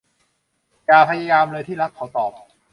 [0.85, 2.31] อย่าพยายามเลยที่รัก เขาตอบ